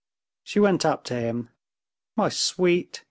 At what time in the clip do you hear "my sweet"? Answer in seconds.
2.15-2.99